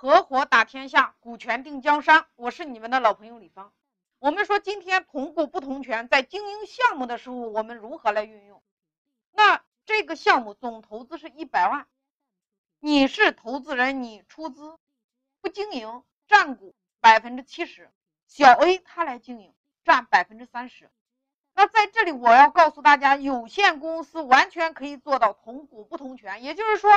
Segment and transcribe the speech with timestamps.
[0.00, 2.24] 合伙打天下，股权定江山。
[2.34, 3.70] 我是你们的老朋友李芳。
[4.18, 8.62] 我们说今天同股不同权，在经营项目的时候，我们如何来运用？
[9.30, 11.86] 那这个项目总投资是一百万，
[12.78, 14.78] 你是投资人，你出资
[15.42, 17.90] 不经营，占股百分之七十，
[18.26, 19.52] 小 A 他来经营，
[19.84, 20.90] 占百分之三十。
[21.52, 26.90] 那在这里我要告诉大家，有限公司完全可以做到同股不同权，也就是说。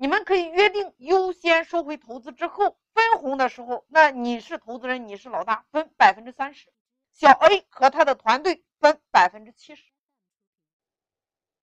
[0.00, 6.72] 你们可以约定优先收回投资之后分红的时候，那你是投资人，你是老大，分百分之三十，
[7.12, 9.82] 小 A 和他的团队分百分之七十。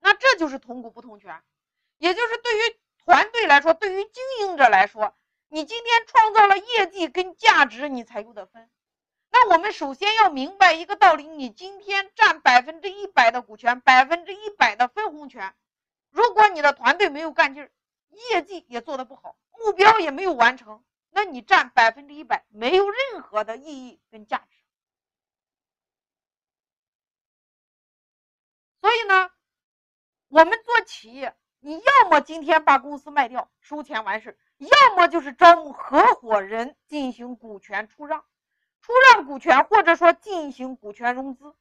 [0.02, 1.42] 那这就是同股不同权，
[1.98, 5.16] 也就是对于团队来说，对于经营者来说，
[5.48, 8.70] 你今天创造了业绩跟价值，你才有的分。
[9.32, 15.56] 那我们首先要明白一个道理：你今天占百分之一百的股权，百分之一百的分红权，
[16.10, 17.72] 如果你的团队没有干劲儿。
[18.32, 24.58] 业绩也做得不好，目标也没有完成，那你占百分之一百没有任何的意义跟价值。
[28.82, 29.32] 所以呢，
[30.28, 38.24] 我们做企业，你要么今天把公司卖掉收钱完事要么就是招募合伙人进行股权出让，
[38.82, 41.56] 出让股权或者说进行股权融资。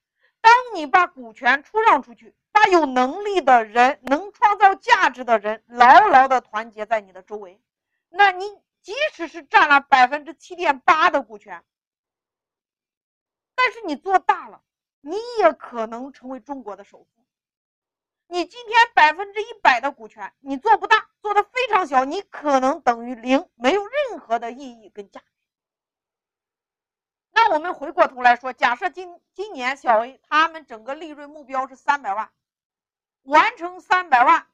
[0.45, 2.37] 当你把股权出让出去。
[2.55, 7.61] 把有能力的人、能创造价值的人牢牢的团结在你的周围，
[8.11, 8.45] 那你
[8.81, 11.65] 即使是占了百分之七点八的股权，
[13.57, 14.63] 但是你做大了，
[15.01, 17.27] 你也可能成为中国的首富。
[18.29, 25.27] 你今天百分之一百的股权，你做不大，做的非常小，你可能等于零，没有任何的意义跟价值。
[27.47, 32.31] 那我们回过头来说，假设今今年小 A 他们整个利润目标是三百万。
[33.25, 34.47] 完成三百万，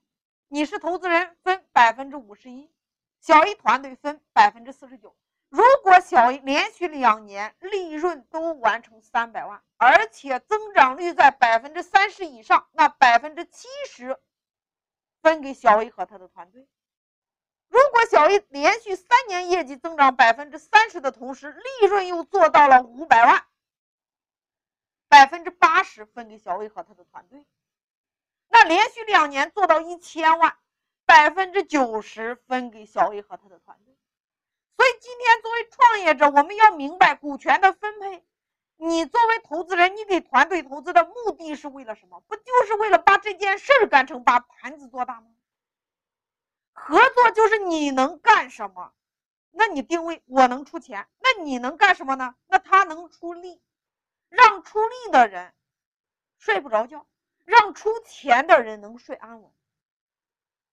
[0.48, 2.69] 你是投资人分百分之五十一，
[3.20, 5.14] 小 A 团队分百分之四十九。
[5.50, 14.19] 如果小 A 连续两年利润都完成三百万，而且增长率在百分之三十以上，那百分之七十
[15.22, 16.66] 分给小 A 和他的团队。
[17.70, 23.47] 如果小 A 连续三年业绩增长百分之三十的同时，利润又做到了五百万，
[25.08, 27.47] 百分之八十分给小 A 和他的团队。
[28.48, 30.56] 那连续两年做到一千万，
[31.06, 33.97] 百分之九十分给小 A 和他的团队。
[34.76, 38.25] 所以今天作为创业者，我们要明白股权的分配。
[38.78, 42.19] 你作为投资人，你给团队投资的目的是为了什么？
[42.20, 45.28] 不就是为了把这件事儿干成，把盘子做大吗？
[46.90, 48.92] 合作就是你能干什么，
[49.52, 52.34] 那你定位我能出钱，那你能干什么呢？
[52.48, 53.62] 那他能出力，
[54.28, 55.54] 让出力的人
[56.36, 57.06] 睡不着觉。
[57.46, 59.52] 让出钱的人能睡安稳，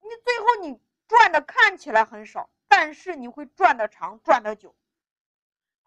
[0.02, 4.76] 你最后你赚的看起来很少，但是你会赚的长，赚的久。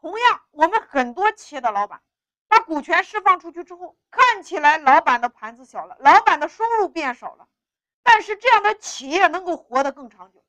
[0.00, 2.02] 同样，我们很多企业的老板
[2.48, 7.46] 把股权释放出去之后，看起来老板的盘子小了，老板的收入变少了，
[8.02, 10.44] 但是这样的企业能够活得更长久。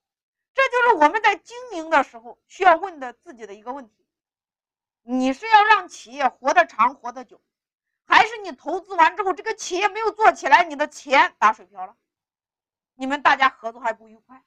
[0.53, 4.05] 这就是我们在经营的时候需要问的自己的一个问题：
[5.01, 7.41] 你是要让企业活得长，活得久？
[8.05, 11.95] 还是你投资完之后，这个企业没有做起来，你的钱打水漂了，
[12.95, 14.43] 你们大家合作还不愉快，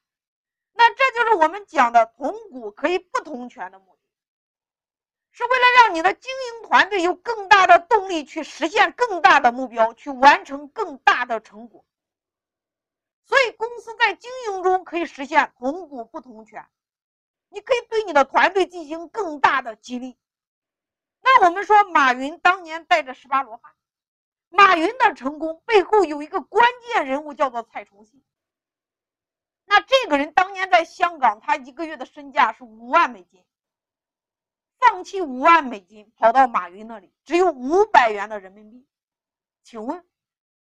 [0.72, 4.02] 那这就是我们讲的同股可以不同权的目的，
[5.30, 11.86] 是为了让你的经营团队有更大的动力去实现更大的目标，去完成更大的成果。
[13.26, 16.66] 所以公司在经营中可以实现同股不同权，
[17.48, 20.18] 你可以对你的团队进行更大的激励。
[21.22, 23.72] 那我们说，马云当年带着十八罗汉，
[24.50, 28.22] 马云的成功背后有一个关键人物，叫做蔡崇信。
[29.64, 33.42] 那这个人当年在香港，他一个月的身价是五万美金，
[34.78, 38.86] 放弃五万美金跑到马云那里，只有五百元的人民币。
[39.62, 40.06] 请问，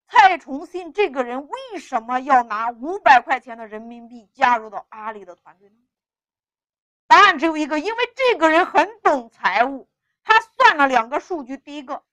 [0.08, 5.76] 蔡崇信这个人为什么要拿五百块钱的人民币加入到阿里的团队呢？
[7.08, 9.90] 答案只有一个，因为这个人很懂财务。
[10.24, 12.04] 他算了两个数据，第一个，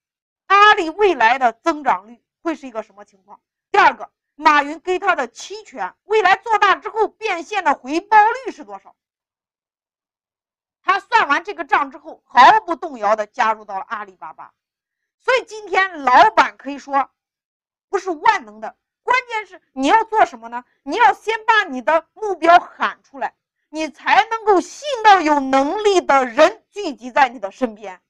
[0.47, 3.41] 阿里未来的增长率会是一个什么情况？
[3.71, 8.95] 第二个，马云给他的期权未来做大之后变现的回报率是多少？
[10.83, 14.53] 他算完这个账之后，毫不动摇的加入到了阿里巴巴。
[15.19, 17.11] 所以今天老板可以说
[17.93, 20.65] 不是万能的，关键是你要做什么呢？
[20.83, 23.35] 你要先把你的目标喊出来。
[23.69, 28.01] 你才能够吸引到有能力的人聚集在你的身边。